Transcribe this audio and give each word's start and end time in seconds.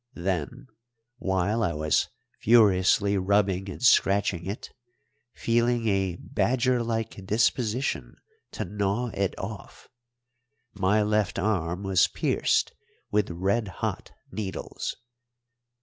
Then, 0.17 0.65
while 1.19 1.61
I 1.61 1.73
was 1.73 2.09
furiously 2.39 3.19
rubbing 3.19 3.69
and 3.69 3.83
scratching 3.83 4.47
it, 4.47 4.71
feeling 5.35 5.87
a 5.87 6.15
badger 6.15 6.81
like 6.81 7.23
disposition 7.27 8.15
to 8.53 8.65
gnaw 8.65 9.11
it 9.13 9.37
off, 9.37 9.89
my 10.73 11.03
left 11.03 11.37
arm 11.37 11.83
was 11.83 12.07
pierced 12.07 12.73
with 13.11 13.29
red 13.29 13.67
hot 13.67 14.11
needles. 14.31 14.95